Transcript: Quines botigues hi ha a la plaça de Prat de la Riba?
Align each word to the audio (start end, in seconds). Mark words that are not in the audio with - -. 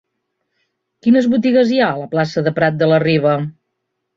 Quines 1.07 1.27
botigues 1.35 1.73
hi 1.75 1.79
ha 1.83 1.91
a 1.91 1.99
la 2.01 2.09
plaça 2.15 2.45
de 2.49 2.55
Prat 2.61 2.81
de 2.81 2.89
la 2.93 3.01
Riba? 3.07 3.37